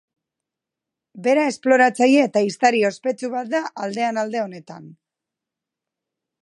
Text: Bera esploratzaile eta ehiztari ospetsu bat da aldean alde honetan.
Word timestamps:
Bera 1.27 1.43
esploratzaile 1.49 2.23
eta 2.29 2.43
ehiztari 2.47 2.81
ospetsu 2.91 3.31
bat 3.35 3.53
da 3.53 3.63
aldean 3.85 4.19
alde 4.25 4.43
honetan. 4.47 4.93